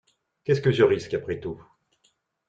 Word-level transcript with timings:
Qu’est-ce 0.43 0.61
que 0.61 0.71
je 0.71 0.81
risque, 0.83 1.13
après 1.13 1.39
tout? 1.39 1.63